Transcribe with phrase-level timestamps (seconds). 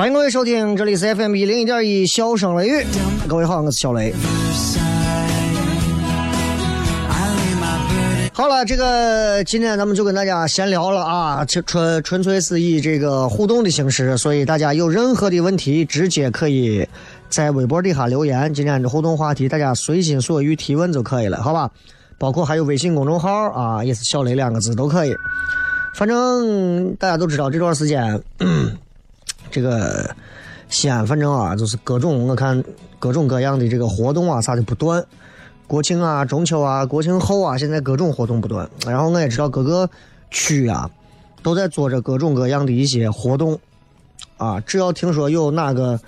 [0.00, 2.86] 欢迎各位收听，这里是 FM 一零一点一笑声雷雨。
[3.28, 4.14] 各位好，我是小雷。
[8.32, 16.88] 好了，这个今天咱们就跟大家闲聊了啊，纯纯粹是以这个互动的形式，所以大家有任何的问题，直接可以
[17.28, 18.54] 在微博底下留言。
[18.54, 21.70] 今天的互动话题，大家随心所欲提问就可以了，好吧？
[22.16, 25.14] 包括还有微信公众号啊，也是小雷两个字都可以。
[25.94, 28.18] 反正大家都知道这段时间。
[29.50, 30.14] 这个
[30.68, 32.62] 西安，反正啊，就是各种我看
[32.98, 35.04] 各种各样的这个活动啊，啥的不断。
[35.66, 38.68] 国庆啊，中秋啊，国庆后啊，现在各种活动不断。
[38.86, 39.88] 然后我也知道各个
[40.30, 40.90] 区啊，
[41.42, 43.58] 都在做着各种各样的一些活动。
[44.36, 46.00] 啊，只要听说有哪个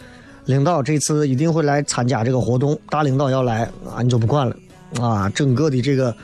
[0.46, 4.56] 领导这次一定会来参加这个活动，大领导要来啊，你就不管了。
[5.00, 6.14] 啊，整个的这个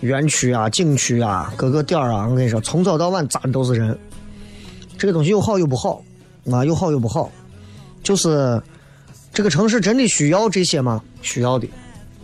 [0.00, 3.98] 园区啊、景区啊、各个点啊，我跟你说，从早到晚咋都是人。
[4.96, 6.00] 这个东西有好有不好。
[6.52, 7.30] 啊，有好有不好，
[8.02, 8.62] 就是
[9.32, 11.02] 这个城市真的需要这些吗？
[11.20, 11.68] 需要的。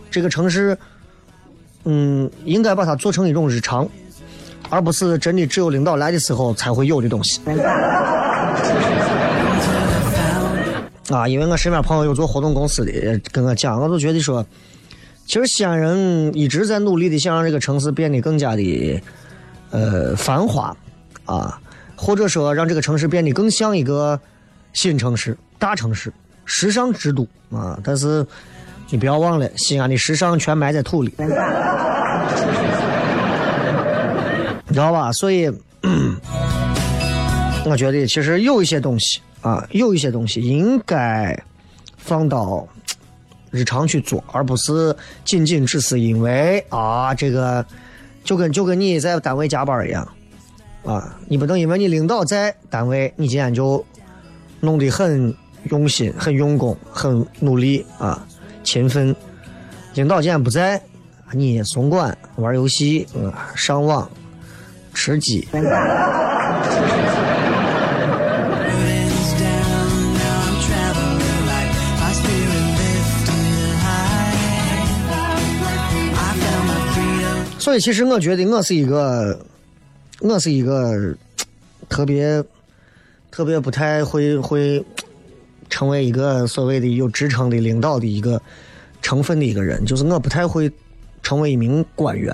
[0.09, 0.77] 这个城市，
[1.83, 3.87] 嗯，应该把它做成一种日常，
[4.69, 7.39] 而不是真的只有领导来的时候才会有的东西。
[11.09, 14.43] 啊，因为我身边朋友有做活动公司的，跟我讲，我就觉得说，
[15.27, 19.01] 其实西安人一直在努力的想让这个城市变得更加的，
[19.69, 20.75] 呃，繁华，
[21.25, 21.61] 啊。
[21.95, 24.19] 或者说，让这个城市变得更像一个
[24.73, 26.11] 新城市、大城市、
[26.45, 27.79] 时尚之都啊！
[27.83, 28.25] 但是
[28.89, 31.25] 你不要忘了，西安的时尚全埋在土里，你
[34.73, 35.11] 知道吧？
[35.11, 35.49] 所以，
[37.65, 41.37] 我觉得其实有一些东西啊，有一些东西应该
[41.97, 42.67] 放到
[43.51, 47.65] 日常去做，而不是仅仅只是因为啊，这个
[48.23, 50.07] 就跟就跟你在单位加班一样。
[50.85, 53.83] 啊，你不能因为你领导在单位，你今天就
[54.59, 55.33] 弄得很
[55.71, 58.23] 用心、很用功、很努力啊，
[58.63, 59.15] 勤奋。
[59.95, 60.79] 领导今天不在，
[61.31, 64.07] 你松管玩游戏、嗯，上网、
[64.93, 65.47] 吃鸡。
[77.57, 79.39] 所以，其实我觉得我是一个。
[80.27, 81.15] 我是一个
[81.87, 82.43] 特别
[83.29, 84.83] 特别不太会会
[85.69, 88.41] 成为一个所谓的有职称的领导的一个
[89.03, 90.71] 成分的一个人，就是我不太会
[91.21, 92.33] 成为一名官员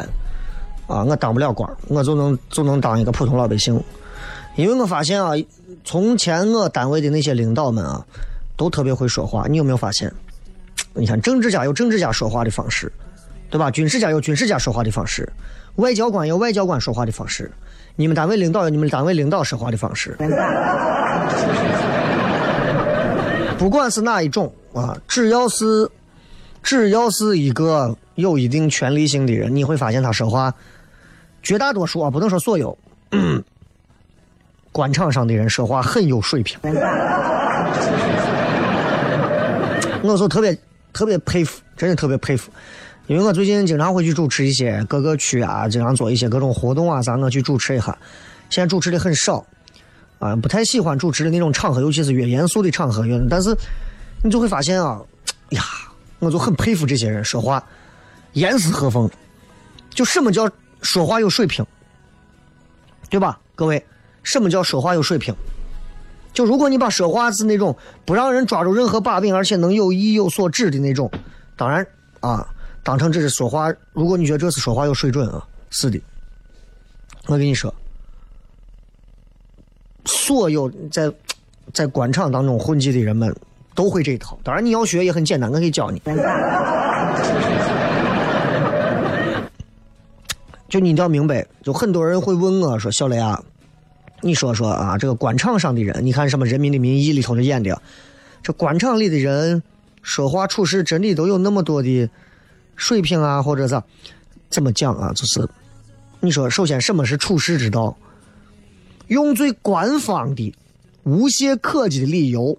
[0.88, 3.78] 啊，我当不了官，我就能就能当一个普通老百姓。
[4.56, 5.32] 因为我发现啊，
[5.84, 8.06] 从前我单位的那些领导们啊，
[8.56, 9.48] 都特别会说话。
[9.50, 10.10] 你有没有发现？
[10.94, 12.90] 你看政治家有政治家说话的方式，
[13.50, 13.70] 对吧？
[13.70, 15.30] 军事家有军事家说话的方式，
[15.76, 17.52] 外交官有外交官说话的方式。
[17.96, 20.18] 你们单位领导有你们单位领导说话的方式，
[23.58, 25.90] 不管是哪一种啊，只要是
[26.64, 30.54] 只要是一个有一定权力性的人，你会发现他说话，
[31.44, 32.76] 绝大多数啊，不能说所有，
[34.72, 36.58] 官场上的人说话很有水平。
[40.04, 40.58] 我说特别
[40.94, 42.50] 特别佩服，真的特别佩服，
[43.12, 47.88] 因为我最近经常会去主持一些各个区啊，经常做一些各种活动啊啥，我去主持一下。
[48.50, 49.46] 现在主持的很少，
[50.18, 53.22] 啊，不太喜欢主持的那种场合，尤其是越严肃的场合越。
[53.30, 53.54] 但是
[54.24, 55.02] 你就会发现啊，
[55.50, 55.62] 呀，
[56.20, 57.62] 我就很佩服这些人说话
[58.32, 59.10] 严丝合缝。
[59.90, 60.50] 就什么叫
[60.82, 61.66] 说话有水平，
[63.10, 63.38] 对吧？
[63.56, 63.86] 各位，
[64.24, 65.36] 什么叫说话有水平？
[66.32, 67.76] 就如果你把说话是那种
[68.06, 71.12] 不让人抓住任何把柄，而且能有意有所指的那种，
[71.58, 71.86] 当然
[72.22, 72.48] 啊，
[72.84, 73.74] 当成这是说话。
[73.94, 76.00] 如果你觉得这是说话有水准啊，是的。
[77.28, 77.74] 我跟你说，
[80.06, 81.12] 所有在
[81.74, 83.36] 在官场当中混迹的人们
[83.76, 84.40] 都会这一套。
[84.44, 86.02] 当然你要学也很简单，我可以教你。
[90.68, 93.44] 就你一定要明白，就很多人会问我说：“小雷啊。”
[94.24, 97.82] 你说说啊，这个官场上的人，你看什么《人民的名义》里头的演的，
[98.44, 99.62] 这官场里的人
[100.02, 102.10] 说话处事真的都有那么多的
[102.82, 103.80] 水平啊，或者是
[104.50, 105.14] 怎么讲啊？
[105.14, 105.48] 就是
[106.20, 107.96] 你说，首先什么是处世之道？
[109.08, 110.52] 用最官方的、
[111.04, 112.58] 无懈可击的理由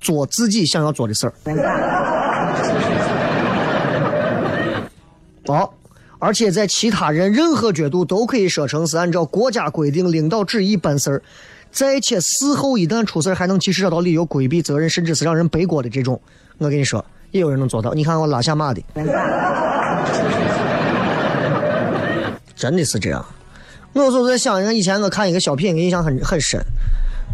[0.00, 1.32] 做自己想要做的事儿。
[5.46, 5.72] 好。
[6.20, 11.22] 而且在其他人任何角度都可以说成是按照国家规定、领导旨意办事儿，
[11.70, 16.18] 再且事后一旦出事儿还能及时找到理由规避责任，甚至是让人背锅的这种，
[16.56, 17.92] 我跟你说，也有人能做到。
[17.94, 18.80] 你看我拉下马的，
[22.54, 23.26] 真的是这样。
[23.92, 26.64] 我有时候在想，以前我看一个小品，印象很很深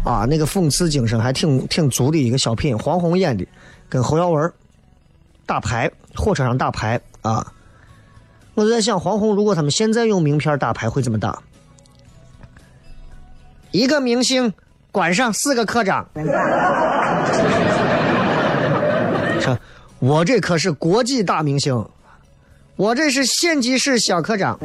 [0.03, 3.47] 啊，那个讽刺精神还挺挺足的一个小品，黄宏演的，
[3.87, 4.51] 跟侯耀文
[5.45, 7.45] 打牌，火车上打牌啊。
[8.55, 11.39] 我就在想，黄宏如果他们现在用名片打牌会怎么打？
[13.69, 14.51] 一个明星
[14.91, 16.03] 管上四个科长，
[20.01, 21.85] 我这可是国际大明星，
[22.75, 24.57] 我这是县级市小科长，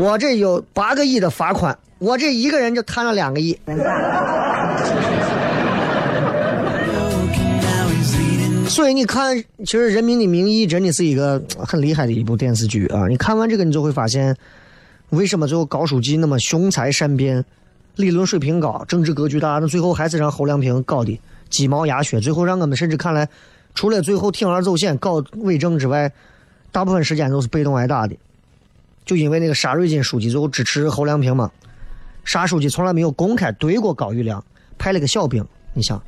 [0.00, 3.58] 我这有八个亿的罚款，我这一个人就贪了两个亿。
[8.66, 13.06] 所以你看，其实《人民的名义》真的是一个很厉害的一部电视剧啊！
[13.06, 14.34] 你看完这个，你就会发现，
[15.10, 17.44] 为什么最后高书记那么雄才善辩，
[17.96, 23.28] 理论水平高，政治格局大，那最后还是让侯亮平搞的鸡毛鸭血，最后让我们甚至看来，
[23.74, 26.12] 除了最后铤而走险搞伪证之外，
[26.70, 28.16] 大部分时间都是被动挨打的。
[29.04, 31.50] 就因为那个沙瑞金书记最后支持侯亮平嘛，
[32.24, 34.44] 沙书记从来没有公开怼过高育良，
[34.76, 36.00] 派了个小兵，你想。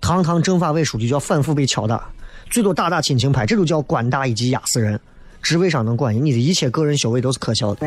[0.00, 2.06] 堂堂政法委书记就要反复被敲打，
[2.50, 5.00] 最多打打亲情牌，这就叫官大一级压死人。
[5.40, 7.86] 职位上能管你，你的一切个人修为都是可笑的。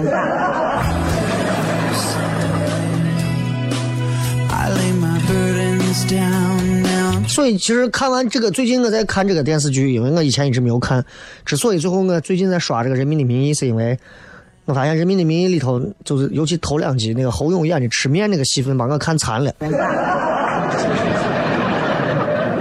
[7.38, 11.06] 所以，其实看完这个，最近我在看这个电视剧，因为我以前一直没有看。
[11.46, 13.96] 之所以最后我最近在刷这个《人民的名义》，是因为
[14.66, 19.54] 我发现《人民的名义》里头，就是尤其头两集那个侯勇演的吃面那个戏份，把我看残了。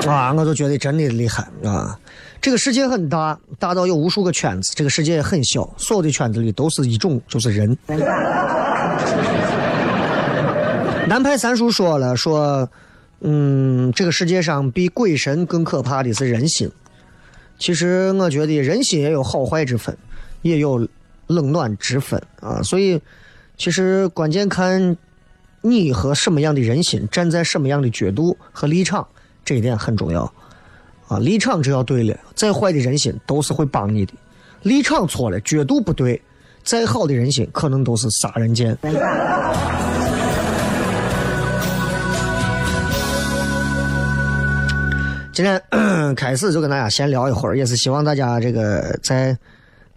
[0.06, 1.98] 啊，我就觉得真的厉害啊！
[2.42, 7.74] 这个世界很大，大到有无数个圈子；这个世界很小，所有的圈子里都是一种，就是人。
[11.08, 12.68] 南派三叔说了，说，
[13.20, 16.70] 嗯，这个世界上比鬼神更可怕的是人心。
[17.58, 19.96] 其实我觉得人心也有好坏之分，
[20.42, 20.86] 也有
[21.26, 22.62] 冷暖之分啊。
[22.62, 23.00] 所以，
[23.56, 24.96] 其实关键看
[25.62, 29.06] 你和什么样的人心，站在什么样的角度和立场。
[29.44, 30.30] 这一点很重要，
[31.08, 34.12] 啊，立场只要对了，再坏的人心都是会帮你的；
[34.62, 36.20] 立场错了，角度不对，
[36.64, 38.76] 再好的人心可能都是杀人剑。
[45.36, 45.62] 今天
[46.16, 49.36] 开始就跟大家闲聊一会儿，也是希望大家这个在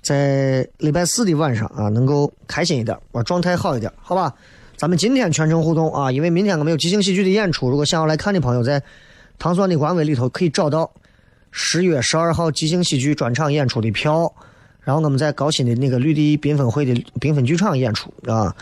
[0.01, 4.33] 在礼拜四的晚上啊，能够开心一点，我状态好一点，好吧？
[4.75, 8.83] 咱们今天全程互动啊，因为明天我们有即兴喜剧的演出，如果想要来看的朋友在。
[9.37, 10.91] 糖蒜的官微里头可以找到
[11.49, 14.29] 十月十二号即兴喜剧专场演出的票，
[14.81, 18.53] 然后我们在高新的那个绿地缤纷汇的缤纷剧场演出啊。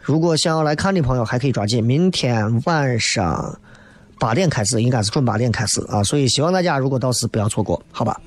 [0.00, 3.60] 如果想要来看的朋友，还可以抓紧，明天晚上
[4.18, 6.02] 八点开始，应该是准八点开始啊。
[6.02, 8.20] 所以希望大家如果到时不要错过，好吧？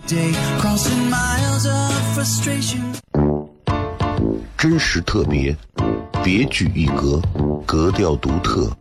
[4.57, 5.55] 真实特别，
[6.23, 7.21] 别具一格，
[7.65, 8.71] 格调独特，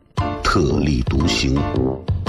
[0.43, 1.55] 特立独行。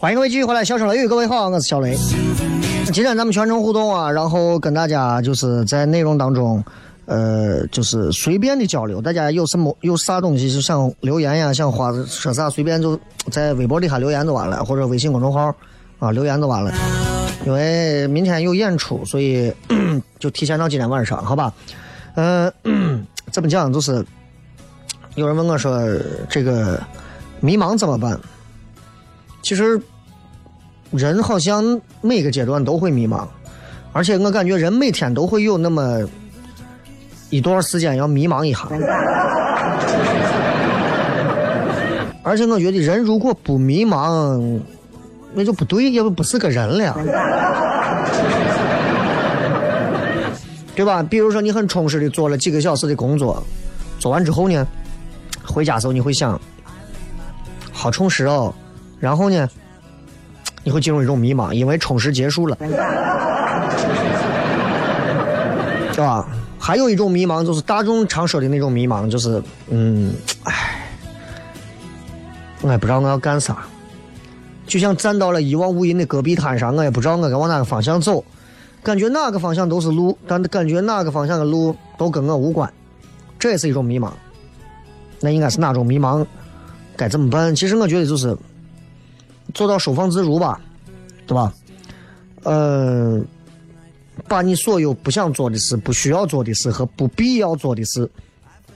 [0.00, 1.94] 欢迎各位继续回来，笑声雷雨，各位好，我是小雷。
[2.86, 6.64] 今天咱们全程互动啊，然后跟大家就是在内容当中，
[7.04, 12.98] 呃，就是随便的交流，大家有什么有啥东西就想留言呀，想话说啥，随便就
[13.30, 15.54] 在微博底下留言就完了，或者微信公众号
[15.98, 16.72] 啊留言就完了。
[17.44, 19.52] 因为明天有演出，所以
[20.18, 21.52] 就提前到今天晚上，好吧？
[22.14, 22.50] 嗯、
[23.30, 23.70] 怎么讲？
[23.70, 24.02] 就是
[25.16, 25.78] 有人问我说，
[26.30, 26.82] 这个
[27.40, 28.18] 迷茫怎么办？
[29.42, 29.80] 其实
[30.92, 33.26] 人好像每个阶段都会迷茫，
[33.92, 36.00] 而且我感觉人每天都会有那么
[37.30, 38.68] 一段时间要迷茫一下。
[42.22, 44.60] 而且我觉得人如果不迷茫，
[45.32, 46.94] 那就不对，也不是个人了，
[50.76, 51.02] 对吧？
[51.02, 53.42] 比如说你很充实的做了几个小时的工作，
[53.98, 54.66] 做完之后呢，
[55.44, 56.38] 回家的时候你会想，
[57.72, 58.54] 好充实哦，
[59.00, 59.48] 然后呢，
[60.62, 62.54] 你会进入一种迷茫，因为充实结束了，
[65.92, 66.28] 对吧？
[66.58, 70.14] 还有一种迷茫，就是大众常说的那种迷茫，就是嗯，
[70.44, 70.84] 唉，
[72.60, 73.56] 我也不知道我要干啥，
[74.66, 78.22] 就像站到了一望无垠的戈壁滩上，我也不知道我该往哪个方向走，
[78.82, 82.70] 感觉哪个方向都是路，但感觉哪个方向的路都跟我无关，
[83.38, 84.10] 这也是一种迷茫。
[85.22, 86.24] 那应该是哪种迷茫？
[86.96, 87.54] 该怎么办？
[87.54, 88.36] 其实我觉得就是
[89.50, 90.60] 做到收放自如吧，
[91.26, 91.52] 对吧？
[92.42, 93.20] 呃，
[94.26, 98.10] 把你所有不想做的事、不需要做的事和不必要做的事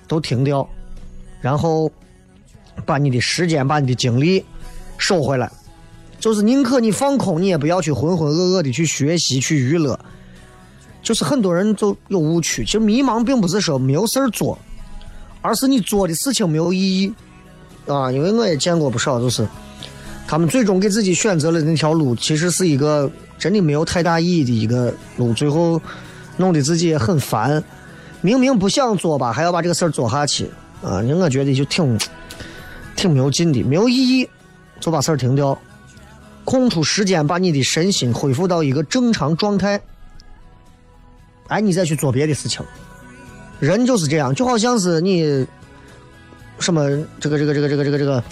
[0.07, 0.69] 都停掉，
[1.41, 1.91] 然后
[2.85, 4.45] 把你的时间、把你的精力
[4.99, 5.51] 收回来。
[6.21, 9.99] 就是宁可你放空，你也不要去浑浑噩噩的去学习、去娱乐。
[11.03, 14.59] 就是很多人就有误区，其实迷茫并不是说没有事儿做，
[15.43, 17.13] 而是你做的事情没有意义
[17.87, 18.11] 啊。
[18.11, 19.47] 因为我也见过不少，就是
[20.27, 25.81] 他们最终给自己选择了那条路，其实是一个真的没有太大意义的一个路，最后
[26.37, 27.63] 弄得自己也很烦。
[28.21, 30.47] 明明不想做吧，还要把这个事儿做下去
[30.83, 31.03] 啊！
[31.03, 31.99] 我觉得就挺
[32.97, 34.29] 挺没有劲的，没有意义，
[34.81, 35.59] 就把事儿停掉。
[36.45, 39.81] 空出时间，把你的身心恢复到一个正常状态，
[41.49, 42.65] 哎，你再去做别的事情。
[43.61, 45.47] 人就是这样，就好像是你
[46.59, 46.89] 什么
[47.21, 48.25] 这个这个这个这个这个这个，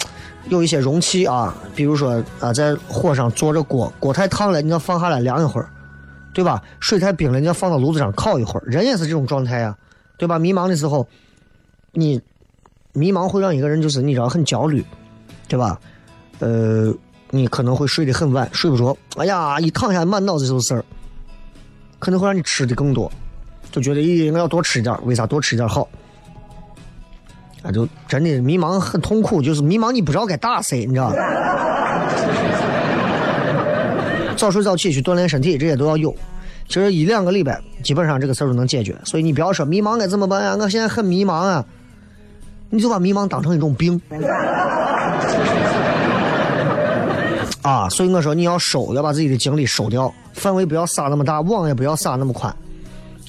[0.49, 5.69] 有一些容器啊，比如说啊，在火上做着锅，锅太烫了，你要放下来凉一会儿，
[6.33, 6.61] 对吧？
[6.79, 8.63] 水太冰了，你要放到炉子上烤一会儿。
[8.65, 9.77] 人也是这种状态呀、
[10.17, 10.37] 对吧？
[10.37, 11.07] 迷茫的时候，
[11.91, 12.21] 你
[12.93, 14.83] 迷茫会让一个人就是你知道很焦虑，
[15.47, 15.79] 对吧？
[16.39, 16.93] 呃。
[17.35, 18.95] 你可能会睡得很晚，睡不着。
[19.17, 20.85] 哎呀，一躺下满脑子就是事儿，
[21.97, 23.11] 可能会让你吃的更多，
[23.71, 25.89] 就觉得咦，我要多吃一点，为啥多吃一点好？
[27.63, 31.15] 啊，就真的迷茫很痛苦，就是迷茫你不知道该打谁，你知道吧？
[34.35, 36.13] 早睡早起去锻炼身体，这些都要有。
[36.67, 38.95] 其实一两个礼拜，基本上这个事儿就能解决。
[39.05, 40.57] 所以你不要说迷茫该怎么办呀？
[40.59, 41.63] 我现在很迷茫啊，
[42.69, 44.01] 你就把迷茫当成一种病。
[47.61, 52.53] 啊，所以我说你要收，要把自己的精力收掉，范围不要撒那么大，网也不要撒那么宽，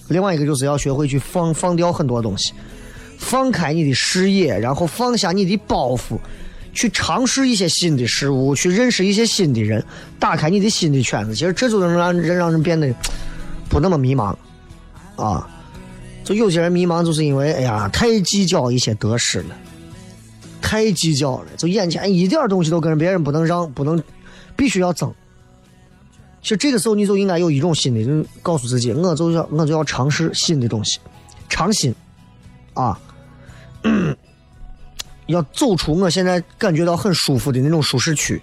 [0.08, 2.52] 另外一个就是要学会去放放掉很多东西，
[3.24, 6.18] 放开你的视野，然后放下你的包袱，
[6.72, 9.84] 去尝试一些新的事物，去认识一些新的人，
[10.20, 11.34] 打开你的新的圈子。
[11.34, 12.94] 其实这就能让人让人变得
[13.68, 14.36] 不那么迷茫
[15.16, 15.48] 啊。
[16.22, 19.56] 就有些人迷茫，就是因为哎呀太计较一些得失了，
[20.62, 24.02] 太计较了，就眼前一点东西都跟别人不能让，不能
[24.54, 25.12] 必须要争。
[26.40, 30.98] 其实这个时候你就应该有一种心理，就告诉自己，我就要我就要尝试新的东西，
[31.48, 31.94] 尝新
[32.74, 32.98] 啊，
[35.26, 38.40] 要走出我现在感觉到很舒服的那种舒适区，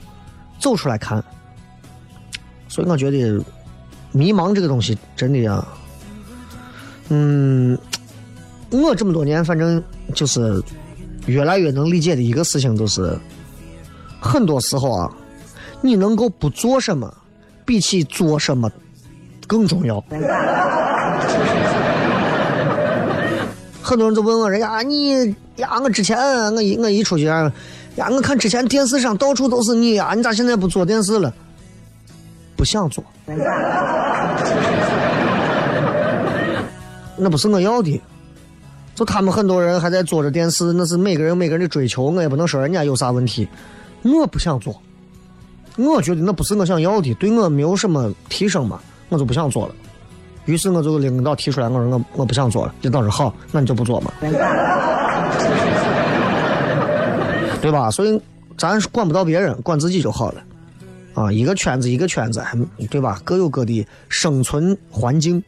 [0.59, 1.23] 走出来看。
[2.67, 3.43] 所以我觉得
[4.11, 5.65] 迷茫这个东西真的呀。
[7.09, 7.77] 嗯，
[8.69, 9.83] 我这么多年，反正
[10.15, 10.63] 就是
[11.25, 13.17] 越来越能理解的一个事情，就是
[14.21, 15.11] 很多时候啊，
[15.81, 17.13] 你能够不做什么，
[17.65, 18.71] 比起做什么
[19.45, 20.01] 更重要。
[23.91, 26.17] 很多人都问我，人家，你呀，我之前
[26.55, 27.51] 我一我一出去，呀，
[28.09, 31.33] 我看之前电视上到处都是你呀，你咋现在不做电视了？
[32.55, 33.03] 不想做。
[37.17, 38.01] 那不是我要的，
[38.95, 43.45] 就他们很多人还在做着电视，那是每个人每个人的追求，我也不能说人家有啥问题。
[44.03, 44.81] 我不想做，
[45.75, 48.79] 我觉得那不是我想要的，对我没有什么提升嘛，
[49.09, 49.75] 我就不想做了。
[50.45, 52.73] 于是我就领导提出来，我说我我不想做了。
[52.81, 54.11] 领导说好，那你就不做嘛，
[57.61, 57.91] 对吧？
[57.91, 58.21] 所以
[58.57, 60.41] 咱管不到别人，管自己就好了。
[61.13, 62.41] 啊，一个圈子一个圈子，
[62.89, 63.19] 对吧？
[63.23, 65.43] 各有各的生存环境。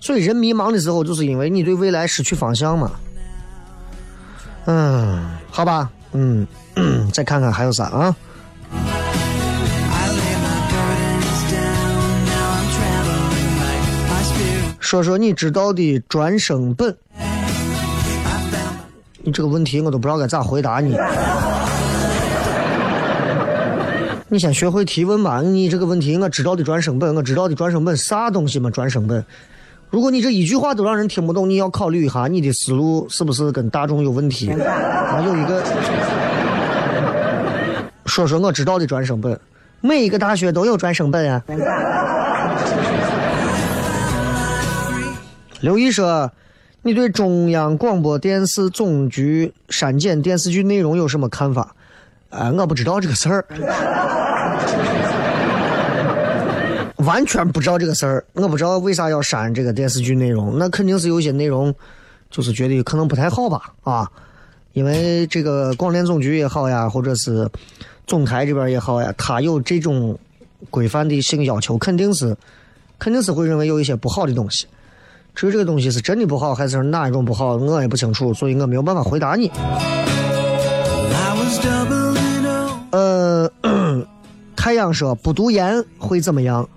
[0.00, 2.90] 所以人迷茫的时候，就是因为你对未来失去方向嘛。
[4.64, 6.46] 嗯，好吧，嗯，
[7.12, 8.16] 再看看还有啥啊？
[14.92, 16.94] 说说你知道的专升本。
[19.22, 20.94] 你这个问题我都不知道该咋回答你。
[24.28, 25.40] 你先学会提问吧。
[25.40, 28.68] 你这个问题我知道的专升本，我知道的专升本啥东西嘛？
[28.70, 29.24] 专升本。
[29.88, 34.50] 如果你这一句话都让人听不懂，你要考虑一下你的思路是不是跟大众有问题。
[34.50, 35.64] 啊，有一个，
[38.04, 39.40] 说说我知道的专升本，
[39.80, 41.42] 每一个大学都有专升本啊。
[45.62, 46.28] 刘毅说
[46.82, 51.76] ：“你对中央广播电视总局删减电视剧内容有什么看法？”
[52.30, 53.44] 哎，我不知道这个事儿。
[56.96, 60.58] 完全不知道这个事儿，我不知道为啥要删这个电视剧内容。
[60.58, 61.72] 那肯定是有些内容，
[62.28, 64.10] 就是觉得可能不太好吧，啊，
[64.72, 67.48] 因为这个广电总局也好呀，或者是
[68.04, 70.18] 总台这边也好呀，他有这种
[70.70, 72.36] 规范的性要求，肯定是
[72.98, 74.66] 肯定是会认为有一些不好的东西。
[75.34, 79.50] 至于这个东西是真的不好，还是哪一种不好，我也不清楚，所以我没有办法回答你。
[82.90, 83.50] 呃，
[84.54, 86.68] 太阳说不读研会怎么样？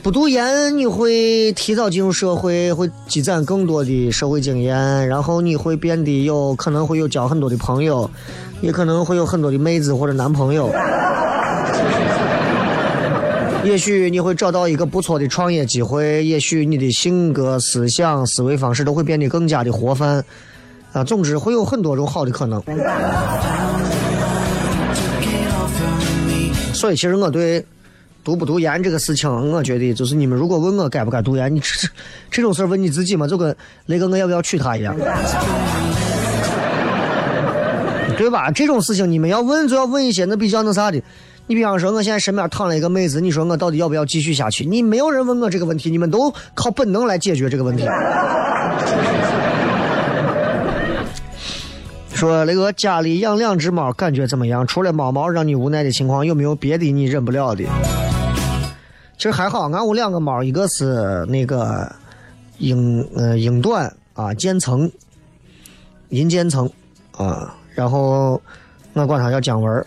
[0.00, 8.08] 不读研，你会提早进入社会，会积攒更多的社会经验，然后你会变得有可能会有交很多的朋友，
[8.60, 10.70] 也可能会有很多的妹子或者男朋友。
[13.68, 20.24] 也许你会找到一个不错的创业机会，也许你的性格、思想、思维方式都会变得更加的活泛。
[20.94, 22.62] 啊，总之会有很多种好的可能。
[26.72, 27.62] 所以，其实我对。
[28.24, 31.88] 读不读研这个事情，我觉得就是你们如果问我该不该读研，你这
[32.30, 34.94] 这种事问你自己嘛，就跟雷哥我要不要娶她一样，
[38.18, 38.50] 对吧？
[38.50, 41.00] 这种事情你们要问就要问一些那比较那啥的。
[41.48, 44.66] 你比方说，我现在身边躺了一个妹子，你说我到底要不要继续下去？
[44.66, 47.84] 你没有人问我这个问题，你们都靠本能来解决这个问题。
[52.12, 54.66] 说那个家里养两只猫，感觉怎么样？
[54.66, 57.64] 除了猫毛让你无奈的情况，有没有别的你忍不了的？
[59.16, 61.90] 其实还好，俺屋两个猫，一个是那个
[62.58, 64.90] 英呃英短啊渐层，
[66.10, 66.70] 银渐层
[67.16, 68.38] 啊，然后
[68.92, 69.86] 我管它叫姜文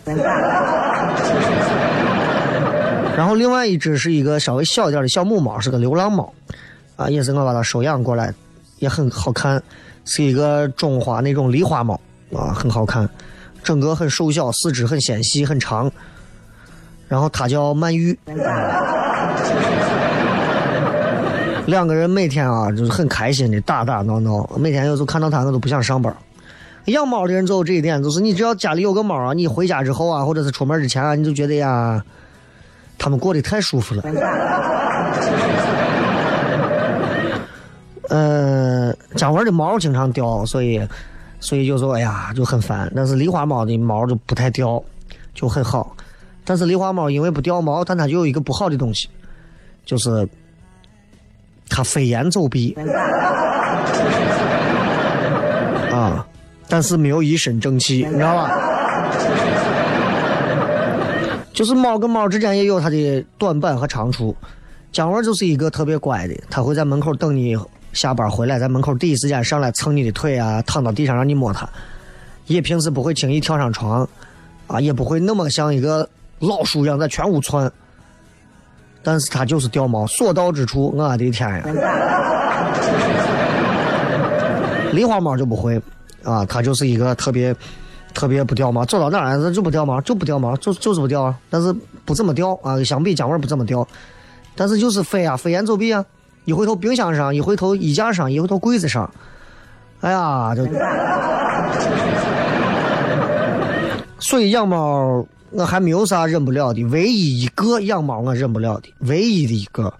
[3.16, 6.32] 然后另外一只是一个稍微小一点的小母猫，是个流浪猫
[6.96, 8.32] 啊，也是我把它收养过来，
[8.78, 9.62] 也很好看，
[10.04, 12.00] 是一个中华那种狸花猫
[12.34, 13.08] 啊，很好看，
[13.62, 15.90] 整个很瘦小，四肢很纤细很长，
[17.06, 18.18] 然后它叫曼玉。
[21.66, 24.48] 两个人每天啊，就是很开心的打打闹闹。
[24.56, 26.12] 每天有时候看到他，我都不想上班。
[26.86, 32.02] 养猫的人就有这一点，就是你只要家里有个猫啊，你回家之后啊，或者是出门之前啊，你就觉得呀，
[32.98, 34.02] 他们过得太舒服了。
[38.08, 40.86] 呃，姜文的毛经常掉，所以
[41.40, 42.92] 所以就说哎呀就很烦。
[42.94, 44.82] 但是狸花猫的毛就不太掉，
[45.34, 45.96] 就很好。
[46.44, 49.08] 但是狸花猫因为不掉毛，但它就有一个不好的东西，
[49.86, 50.28] 就是
[51.70, 52.76] 它飞檐走壁
[55.90, 56.26] 啊，
[56.72, 58.50] 但是没有一身正气，你知道吧？
[61.52, 64.34] 就是猫跟猫之间也有它的短板和长处。
[64.90, 67.54] 姜文就是一个特别乖的，他会在门口等你
[67.92, 71.68] 下班回来，在门口第一时间上来蹭你的腿啊，躺到地上让你摸它。
[72.46, 74.08] 也平时不会轻易跳上床，
[74.66, 76.08] 啊，也不会那么像一个
[76.38, 77.70] 老鼠一样在全屋窜。
[79.02, 81.62] 但是它就是掉毛，所到之处，我的天呀！
[84.94, 85.78] 狸花猫就不会，
[86.24, 87.54] 啊，它就是一个特别
[88.14, 91.34] 特别不掉毛，走到哪儿就不掉毛，就不掉毛，就就是不掉。
[91.48, 93.86] 但是不怎么掉啊，相比姜文不怎么掉。
[94.54, 96.04] 但是就是飞啊，飞檐走壁啊！
[96.44, 99.10] 一回头冰箱上，一回头衣架上，一回头柜子上，
[100.00, 100.66] 哎呀，就。
[104.18, 109.92] 所以养猫我还没有啥忍不了的，唯一一个养猫我忍不了的，唯一的一个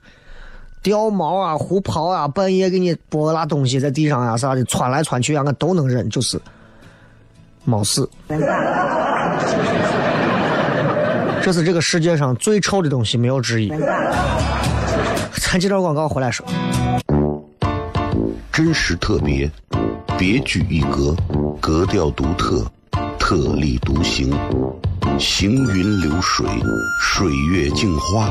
[0.82, 6.40] 掉毛啊、胡刨啊、半夜给你拨个那东西在地上啊啥的窜来窜去啊，我都能忍，就是
[7.64, 8.08] 猫屎。
[11.42, 13.72] 这是这个世界上最臭的东西，没有之一。
[15.34, 16.46] 咱接着广告回来说，
[18.52, 19.50] 真实特别，
[20.18, 21.14] 别具一格，
[21.60, 22.64] 格调独特，
[23.18, 24.32] 特立独行，
[25.18, 26.46] 行云流水，
[27.00, 28.30] 水月镜花，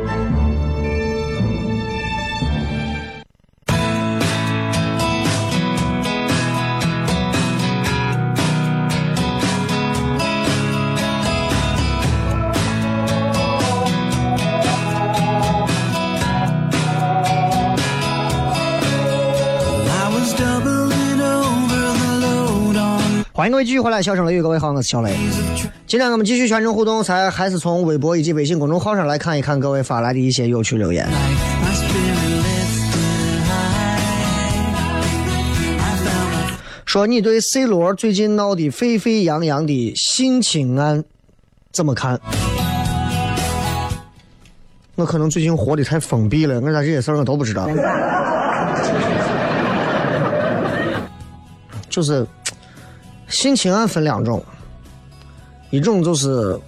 [23.41, 25.17] 欢迎各位继续回来，笑声雷雨，各位好，我是小雷。
[25.87, 31.09] 今天我们继续全程互动，才还是从微博以及微信公众号上来看一看各位发来的一些有趣留言。
[36.85, 41.03] 说你对 C 罗最近闹得沸沸扬扬的性侵案
[41.71, 42.21] 怎么看？
[44.93, 47.67] 我可能最近活得太封闭了，我咋这些事儿我都不知道。
[51.89, 52.23] 就是。
[53.31, 54.43] 性侵案分两种，
[55.71, 56.59] 一种就是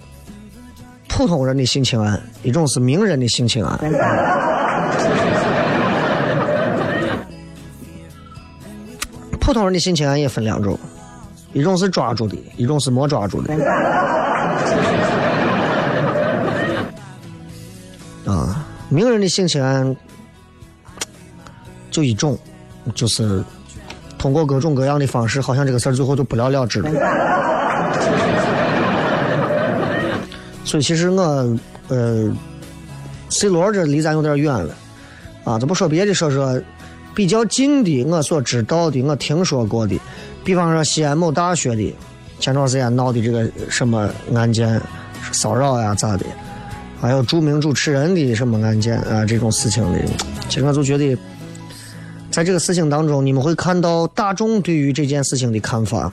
[1.08, 3.78] 普通人的性侵案，一种是名人的性侵案。
[9.38, 10.76] 普通人的性侵案也分两种，
[11.52, 13.54] 一种是抓住的，一种是没抓住的。
[18.26, 19.94] 啊，名人的性侵案
[21.90, 22.36] 就一种，
[22.94, 23.44] 就是。
[24.24, 26.90] 通过各种各样的方式，好像这个事儿最后都不了了之了。
[30.64, 31.22] 所以其实我，
[31.88, 32.34] 呃
[33.28, 34.74] ，C 罗这离咱有点远了，
[35.44, 36.58] 啊，咱不说别的，说说
[37.14, 40.00] 比较近的，我所知道的，我听说过的，
[40.42, 41.94] 比方说西安某大学的
[42.40, 44.80] 前段时间闹的这个什么案件，
[45.32, 46.24] 骚扰呀咋的，
[46.98, 49.98] 还有著名主持人的什么案件啊这种事情的，
[50.48, 51.14] 其实我就觉得。
[52.34, 56.12] 在这个事情当中，你们会看到大众对于这件事情的看法，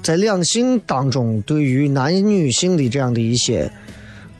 [0.00, 3.68] 在两性当中对于男女性的这样的一些，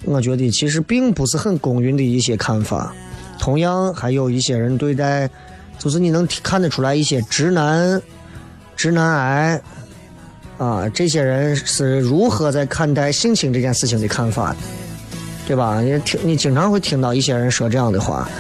[0.05, 2.95] 我觉得其实并不是很公允的一些看法。
[3.37, 5.29] 同样，还有一些人对待
[5.77, 8.01] 就是你能看得出来一些直男、
[8.77, 9.61] 直男癌
[10.59, 14.57] 啊，这些人是如何在看待性侵这件事情的看法的，
[15.49, 15.81] 对吧？
[15.81, 18.31] 你听，你经常会听到一些人说这样的话，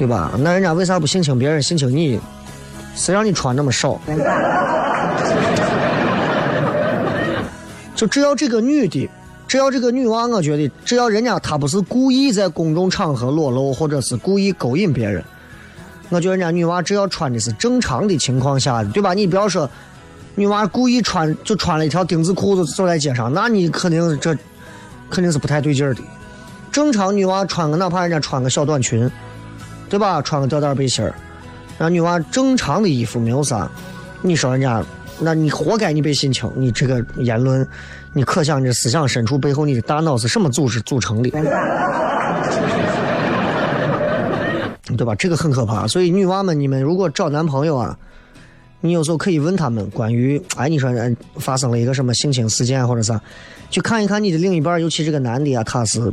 [0.00, 0.32] 对吧？
[0.38, 2.18] 那人家为啥不性侵别人，性侵你？
[2.94, 4.00] 谁让你穿那么少？
[7.94, 9.10] 就只要这个女的，
[9.46, 15.22] 只要这个女娃，我觉得只要人家她不是故意在公众场合裸露，或者是故意勾引别人，
[16.08, 19.12] 我觉得人家女娃只要穿的是正常的情况下的，对吧？
[19.12, 19.68] 你不要说
[20.34, 24.34] 女娃故意穿就穿了一条丁字裤子走在街上，那你肯定这
[25.10, 26.00] 肯定是不太对劲儿的。
[26.72, 29.10] 正常女娃穿个哪怕人家穿个小短裙，
[29.90, 30.22] 对吧？
[30.22, 31.12] 穿个吊带背心儿，
[31.76, 33.68] 让女娃正常的衣服没有啥，
[34.22, 34.82] 你说人家，
[35.18, 37.66] 那你活该你被性侵，你这个言论，
[38.12, 41.30] 你可想这思想深处背后你的大脑是什么组织组成的？
[44.96, 45.14] 对吧？
[45.14, 45.86] 这个很可怕。
[45.86, 47.96] 所以女娃们，你们如果找男朋友啊，
[48.80, 53.20] 你有时候可以问他们关于，哎，你说呃发生了一个什么性侵事件或者啥，
[53.70, 56.12] 去看一看你的另一半，尤其这个男的啊，他是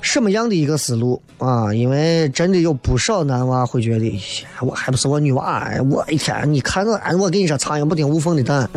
[0.00, 1.72] 什么样的一个思路啊？
[1.74, 4.20] 因为真的有不少男娃会觉得，
[4.60, 8.68] 我还不是我女娃，哎我一天你看我，哎我跟你说，苍蝇不叮无缝的蛋。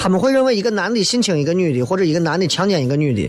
[0.00, 3.28] 他们会认为一个男的性侵一个女的，或者一个男的强奸一个女的，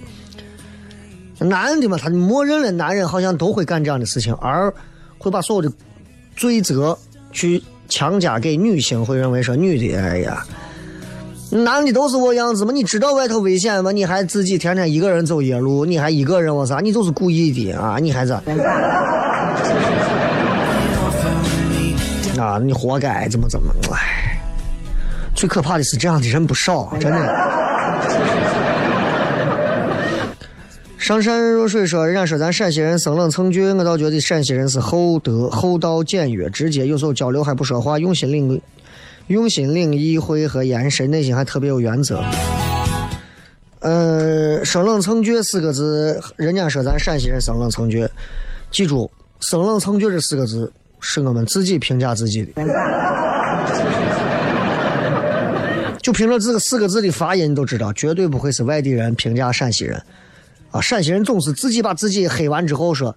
[1.39, 4.71] 男的嘛，他默认了男人好像都会干这样的事情，而
[5.17, 5.75] 会把所有的
[6.35, 6.97] 罪责
[7.31, 10.45] 去强加给女性，会认为说女的，哎呀，
[11.51, 13.91] 男的都是我样子嘛，你知道外头危险吗？
[13.91, 16.79] 你还自己天天一个人走夜路，你还一个人我啥？
[16.79, 17.97] 你就是故意的啊！
[17.99, 18.43] 你还是啊，
[22.63, 24.39] 你活该，怎么怎么，哎。
[25.35, 27.49] 最可怕的是这样的人不少，真的。
[30.97, 38.61] 上善若水说，人家说咱陕西人生冷蹭倔，我倒觉得陕西人是厚德、厚道、简约、直接，有时候交流还不说话，用心领
[39.29, 42.19] 用心领意会和延伸，内心还特别有原则。
[43.81, 48.09] 呃，生冷成倔四个字，人家说咱陕西人生冷成倔，
[48.71, 52.53] 记住，生冷成倔这四个字是我们自己评价自己的。
[56.01, 60.01] 就凭着这个四个字的发音，你都知道，绝对不会是外地人评价陕西人，
[60.71, 63.15] 啊，陕西人总是自己把自己黑完之后说，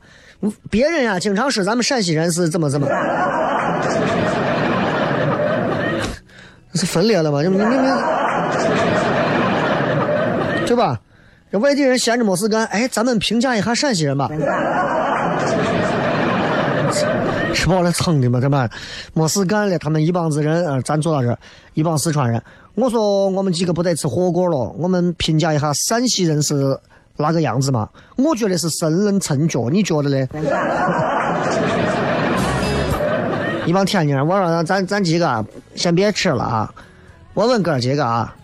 [0.69, 2.87] 别人呀经常说咱们陕西人是怎么怎么，
[6.75, 7.43] 是分裂了吗？
[7.43, 7.69] 你明明，
[10.67, 10.99] 对吧？
[11.51, 14.31] 这外地人闲着没事干，哎，咱们评价一下陕西人吧。
[17.53, 18.69] 吃饱了撑的嘛，对吧？
[19.13, 21.39] 没事干了，他们一帮子人，呃，咱坐到这儿，
[21.75, 22.43] 一帮四川人。
[22.75, 26.75] 我说我们几个不得吃火锅了，我们评价一下陕西人是
[27.19, 27.87] 哪个样子嘛？
[28.17, 30.27] 我觉得是生人成角，你觉得呢？
[33.67, 35.45] 一帮天津人，我说咱咱几个
[35.75, 36.75] 先别吃了啊！
[37.35, 38.35] 我问哥几个啊，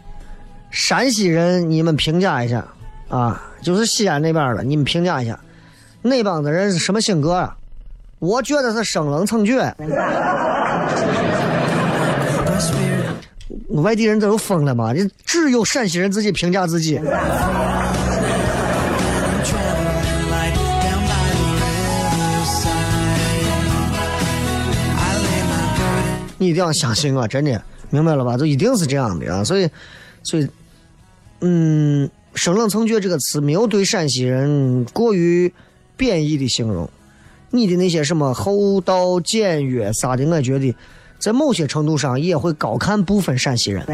[0.70, 2.64] 陕西人你们评价一下
[3.09, 5.38] 啊，就是西安那边的，你们评价一下，
[6.02, 7.57] 那帮子人是什么性格啊？
[8.20, 9.72] 我觉得是生冷蹭倔。
[13.83, 14.92] 外地人这都疯了吗？
[14.92, 17.00] 你只有陕西人自己评价自己。
[26.48, 28.38] 你一定要相信我， 真的，明白了吧？
[28.38, 29.44] 就一定是这样的啊！
[29.44, 29.68] 所以，
[30.22, 30.48] 所以，
[31.40, 35.52] 嗯，“生冷蹭倔”这个词没有对陕西人过于
[35.94, 36.88] 贬义的形容。
[37.50, 40.74] 你的那些什么厚道、简约啥的，我觉得。
[41.18, 43.84] 在某些程度上也会高看部分陕西人。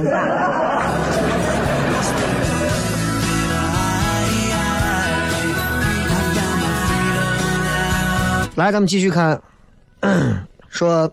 [8.56, 9.40] 来，咱们继续看，
[10.68, 11.10] 说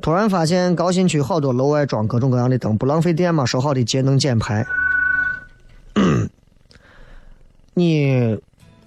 [0.00, 3.44] 突然发现高新区好多楼外装各种各样的灯，不浪费电吗？
[3.44, 4.66] 说好的节能减排，
[7.74, 8.38] 你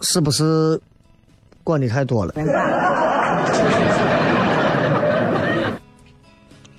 [0.02, 0.82] 是不是
[1.64, 2.34] 管的太多了？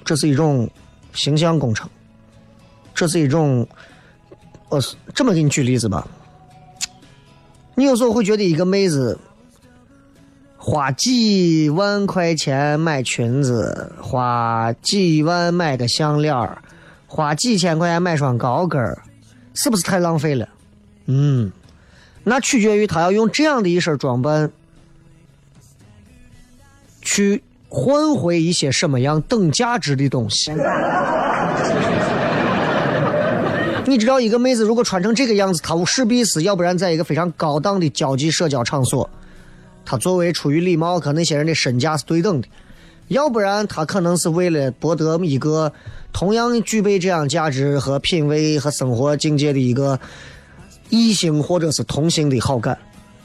[0.05, 0.69] 这是一种
[1.13, 1.89] 形象工程，
[2.93, 3.67] 这是一种，
[4.69, 4.79] 呃，
[5.15, 6.07] 这么给你举例子吧。
[7.77, 9.19] 你有时候会觉得一个妹子
[10.67, 16.57] 花几万块钱买裙子，花几万买个项链儿
[17.07, 19.03] 花几千块钱买双高跟儿
[19.53, 20.49] 是不是太浪费了？
[21.05, 21.53] 嗯，
[22.23, 24.51] 那取决于她要用这样的一身装扮
[27.03, 27.43] 去。
[27.69, 30.53] 换回一些什么样等价值的东西？
[33.85, 39.11] 你知道，一个妹子如果穿成这个样子，她势必是要不然在一个非常高档的交际社交场所，
[39.85, 42.49] 他作为出于礼貌，和那些人的身价是对等的；
[43.09, 45.73] 要不然，他可能是为了博得一个
[46.13, 49.99] 同样具备这样价值和品味和生活境界的一个
[50.89, 52.79] 异性或者是同性的好感。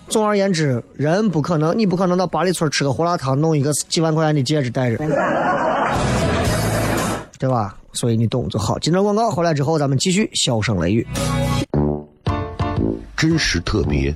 [0.07, 4.97] 总而言之，人不可能，你不可能到八里村吃个胡辣汤，弄一个几万块钱的戒指戴着，
[7.37, 7.75] 对吧？
[7.93, 8.77] 所以你懂就好。
[8.79, 11.05] 今朝广告回来之后，咱们继续笑声雷雨。
[13.17, 14.15] 真实特别，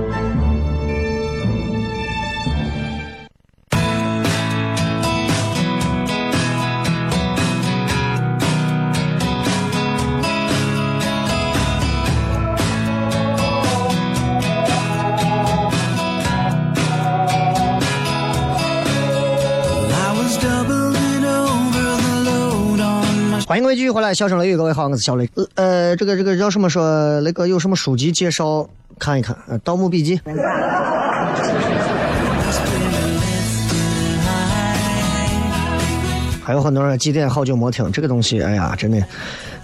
[23.51, 25.29] 欢迎各位继续回来，笑声雷雨，各位好，我是小雷。
[25.35, 28.65] 呃呃，这个这个叫什么说那个有什么书籍介绍
[28.97, 29.35] 看一看？
[29.45, 30.17] 呃，《盗墓笔记》。
[36.41, 39.03] 还有很多人几点好久没听这个东西，哎呀，真的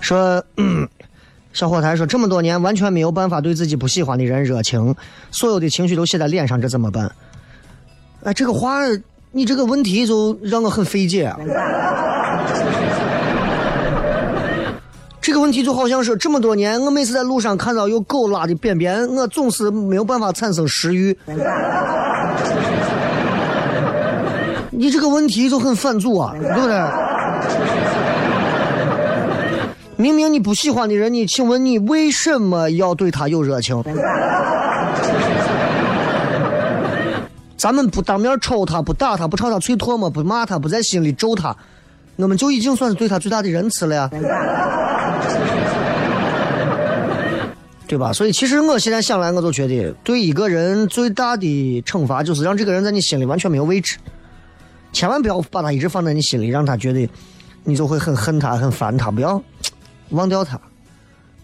[0.02, 0.86] 说，嗯、
[1.54, 4.94] 小火台说这么多年完全没有办法对自己不喜欢的人热情，
[5.32, 7.10] 所有的情绪都写在脸上，这怎么办？
[8.26, 8.82] 哎，这个话，
[9.32, 11.40] 你这个问题就让我很费解、啊。
[15.28, 21.14] 这个问题就好像是这么多年，我每次在路上看到有狗拉的便便，我总是没有办法产生食欲。
[24.72, 26.82] 你这个问题就很反祖啊，对不对？
[29.98, 33.84] 明明你不喜欢的人，你请问你为什么要对他有热情？
[37.58, 41.54] 咱们不当面抽他，不打他，不朝他啐唾沫，不骂他，不在心里咒他，
[42.16, 44.10] 我们就已经算是对他最大的仁慈了呀。
[47.88, 48.12] 对吧？
[48.12, 53.98] 所以其实我现在想来，我就觉得对一个人最大的惩罚就是让这个人在你心里完全没有位置，
[54.92, 57.10] 千万不要把他一直放在你心里，让他觉得
[57.64, 59.10] 你就会很恨他、很烦他。
[59.10, 59.42] 不要
[60.10, 60.60] 忘掉他，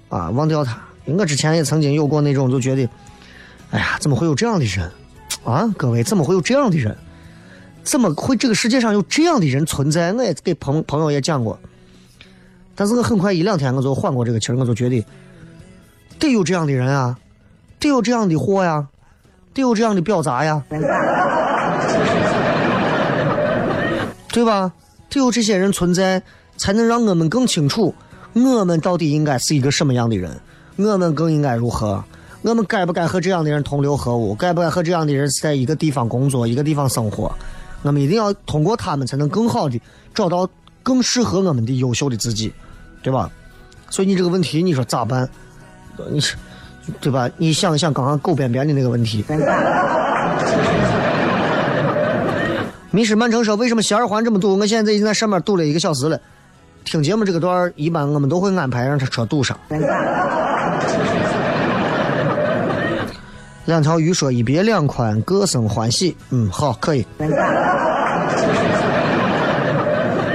[0.09, 0.79] 啊，忘掉他。
[1.05, 2.87] 我之前也曾经有过那种，就觉得，
[3.71, 4.91] 哎呀，怎么会有这样的人
[5.43, 5.67] 啊？
[5.77, 6.95] 各位，怎么会有这样的人？
[7.83, 10.13] 怎么会这个世界上有这样的人存在？
[10.13, 11.59] 我也给朋朋友也讲过。
[12.75, 15.05] 但是我很快一两天我就缓过这个气儿，我就觉得
[16.23, 17.17] 得有这样的人啊，
[17.81, 18.87] 得有这样的货呀，
[19.53, 20.63] 得有这样的表达呀，
[24.31, 24.71] 对吧？
[25.09, 26.23] 得有这些人存在，
[26.55, 27.93] 才能让我们更清楚
[28.31, 30.39] 我们到底应该是一个什么样的人，
[30.77, 32.01] 我们更应该如何，
[32.41, 37.29] 我们该不该和这样的人同流合污，该不该和这样的人在一个地方工作，一个地方生活？
[37.81, 39.77] 我们一定要通过他们，才能更好的
[40.13, 40.49] 找到
[40.83, 42.53] 更适合我们的优秀的自己。
[43.01, 43.29] 对吧？
[43.89, 45.29] 所以你这个问题，你说咋办？
[46.09, 46.35] 你是
[46.99, 47.29] 对吧？
[47.37, 49.23] 你想一想刚刚狗便便的那个问题。
[52.91, 54.55] 迷失曼城说：“为什么西二环这么堵？
[54.57, 56.19] 我现在已经在上面堵了一个小时了。
[56.83, 59.57] 听节目这个段儿，一般我们都会安排让他车堵上。”
[63.65, 67.05] 两条鱼说：“一别两宽，各生欢喜。”嗯，好，可以。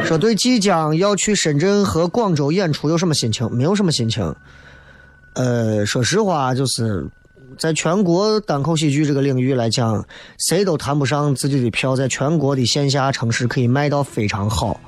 [0.04, 3.48] 说对即将要去深圳和广州演出有什么心情？
[3.52, 4.34] 没有什么心情。
[5.34, 7.06] 呃，说实话，就是
[7.56, 10.04] 在全国单口喜剧这个领域来讲，
[10.38, 14.80] 谁都谈不上自己的票在全国的线下城市可以卖到非常好。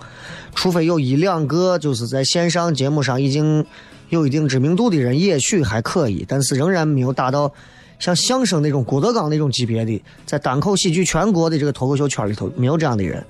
[0.54, 3.64] 除非有一两个就是在线上节目上已经
[4.08, 7.52] 有一定知名度的人，也许还可以，但是仍然没有达到
[8.00, 13.24] 像相声那种郭德纲那种级别的，在单口喜剧全国的这个脱口秀圈里头没有这样的人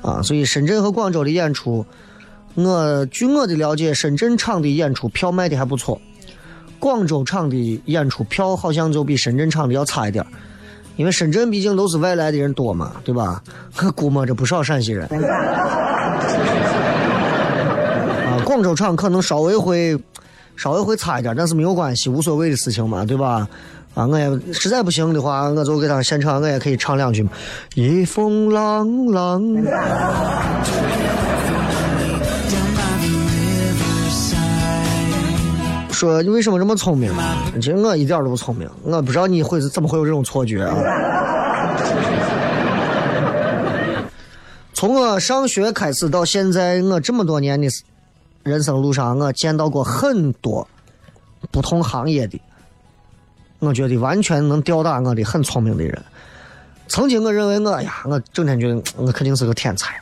[0.00, 0.22] 啊。
[0.22, 1.84] 所以深圳和广州的演出，
[2.54, 6.00] 我据我的了解，深圳场的演出票卖的还不错，
[6.86, 10.24] 广州场的演出票好像就比深圳场的要差一点
[10.94, 13.42] 因为深圳毕竟都是外来的人多嘛，对吧？
[13.82, 15.04] 我 估摸着不少陕西人。
[18.24, 19.98] 啊，广州场可能稍微会
[20.54, 23.48] 稍微会差一点，但是没有关系，无所谓的事情嘛，对吧？
[23.96, 27.32] 啊，我也实在不行的话，我就给他现场，我也可以唱两句嘛。
[27.74, 29.42] 一风浪浪，
[35.96, 37.10] 说你为什么这么聪明？
[37.54, 40.76] 其实我一点都不聪明，我不知道你会是怎么会有这种错觉啊。
[44.74, 47.66] 从我上学开始到现在，我这么多年的
[48.42, 50.68] 人生路上，我见到过很多
[51.50, 52.38] 不同行业的，
[53.60, 55.98] 我觉得完全能吊打我的很聪明的人。
[56.88, 59.98] 曾经我认为我呀，我整天觉得我肯定是个天才。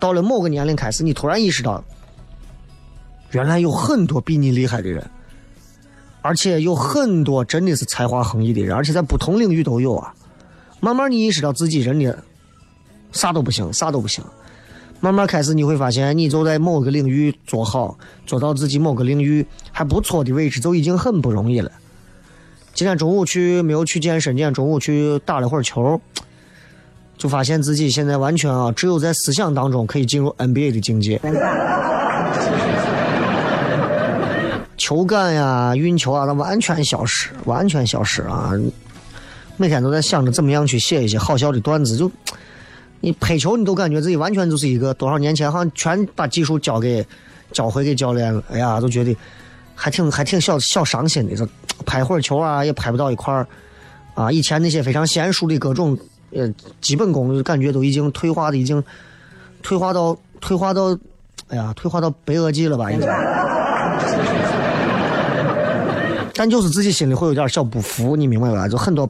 [0.00, 1.84] 到了某个年龄开始，你突然意识到，
[3.32, 5.10] 原来有很多比你厉害的人，
[6.20, 10.14] 而且有很多真的是才华横溢的人，而且在不同领域都有啊。
[10.80, 12.22] 慢慢你意识到自己真的
[13.12, 14.22] 啥都不行，啥都不行。
[15.00, 21.72] 慢慢开始你会发现，你就在某个领域做好，做到自己某个领域还不错的位置，就已经很不容易了。
[22.74, 26.00] 今天中午去没有去健身，今天中午去打了会儿球，
[27.16, 31.20] 就发现自己现在完全啊，只有在思想当中可以进入 NBA 的境界。
[34.82, 38.50] 球感呀、运球啊，它完全消失，完全消失啊！
[39.56, 42.10] 每天都在想着怎么样去写一些好笑的段子，就
[42.98, 47.06] 你拍球，你都感觉自己完全就是一个多少年前好像全把技术交给
[47.52, 49.16] 教会给教练了，哎呀，都觉得
[49.76, 51.48] 还挺还挺小小伤心的，这
[51.86, 53.46] 拍会儿球啊也拍不到一块儿
[54.14, 54.32] 啊！
[54.32, 55.96] 以前那些非常娴熟的各种
[56.32, 58.82] 呃基本功，感觉都已经退化的已经
[59.62, 60.98] 退化到退化到，
[61.46, 63.06] 哎呀，退化到白垩纪了吧，已经。
[66.42, 68.66] 但就是自己心里会有点小不服，你明白吧？
[68.66, 69.08] 就很多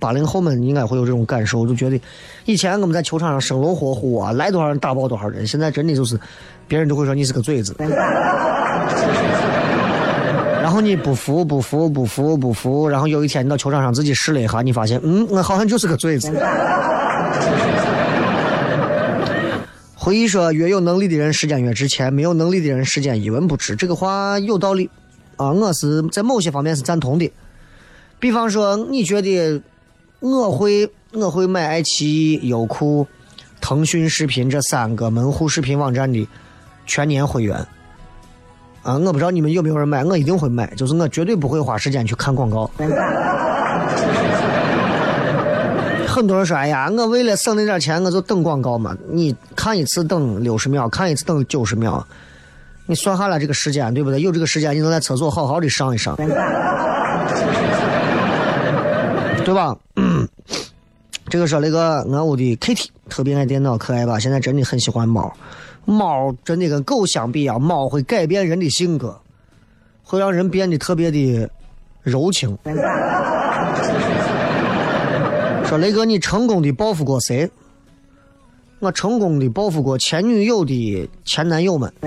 [0.00, 1.96] 八零后们应该会有这种感受，就觉得
[2.44, 6.18] 以前我们在球场上生龙活虎啊，来多少人打爆多少人，现在真的就是
[6.66, 7.72] 别人都会说你是个嘴子。
[10.60, 16.32] 然后你不服不服不服不服，然后有一天你到球场上自己试了一下，你发现嗯，我好像就是个嘴子。
[19.94, 23.76] 回忆说，越有能力的人时间越值钱，没有能力的人时间一文不值。
[23.76, 24.90] 这个话有道理
[25.36, 27.30] 啊，我是在某些方面是赞同的。
[28.18, 29.60] 比方说，你觉得
[30.20, 33.06] 我会我会买爱奇艺、优酷、
[33.60, 36.28] 腾讯视频这三个门户视频网站的
[36.86, 37.56] 全年会员
[38.82, 38.94] 啊？
[38.98, 42.70] 我不知道你们有没有人买，我一定会买，就是我绝对不会花时间去看广告。
[46.06, 48.94] 很多人说：“哎呀，我为了省那点钱，我就等广告嘛。
[49.08, 52.06] 你看一次等六十秒，看一次等九十秒，
[52.86, 54.20] 你算下来这个时间，对不对？
[54.20, 56.16] 有这个时间，你能在厕所好好的上一上，
[59.44, 59.76] 对吧？
[59.96, 60.28] 嗯，
[61.30, 64.18] 这个说那个俺屋的 Kitty 特别爱电脑，可爱吧？
[64.18, 65.32] 现在真的很喜欢猫，
[65.84, 69.18] 猫真的跟狗相比啊，猫会改变人的性格，
[70.02, 71.48] 会让人变得特别的
[72.02, 72.58] 柔情。
[75.64, 77.48] 说雷哥，你成功的报复过谁？
[78.82, 81.92] 我成功的报复过前女友的前男友们。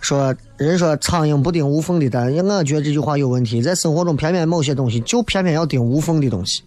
[0.00, 3.62] 说人说苍蝇不叮无缝的蛋，我觉得这句话有问题。
[3.62, 6.64] 在生活中，偏偏某些东西就偏偏要叮无缝的东西，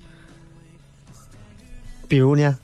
[2.07, 2.57] 比如呢？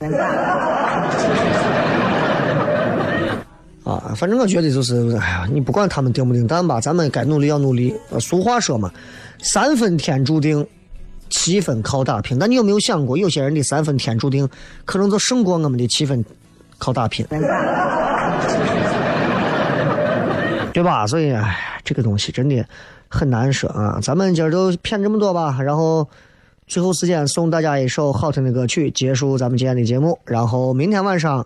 [3.84, 7.94] 啊，反正我觉得就是，哎呀，你不管他们叮不叮蛋吧，咱们该努力要努力。
[8.08, 8.90] 呃俗话说嘛，
[9.42, 10.66] 三分天注定，
[11.30, 12.38] 七分靠打拼。
[12.38, 14.46] 但你有没有想过，有些人的三分天注定，
[14.84, 16.22] 可能就胜过我们的七分
[16.76, 17.24] 靠打拼，
[20.72, 21.06] 对吧？
[21.06, 22.64] 所以，哎，这个东西真的
[23.08, 23.98] 很难说啊。
[24.02, 26.08] 咱们今儿就骗这么多吧，然后
[26.66, 30.18] 最后时间送大家一首好听的歌曲，结束咱们今天的节目。
[30.24, 31.44] 然后明天晚上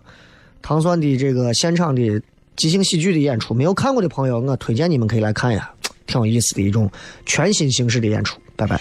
[0.61, 2.21] 糖蒜的这个现场的
[2.55, 5.69] 即兴喜剧的演出，没有看过的朋友，我推荐你们可以来看呀，
[6.05, 6.89] 挺有意思的一种
[7.25, 8.39] 全新形式的演出。
[8.55, 8.79] 拜拜。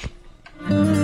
[0.71, 1.04] 越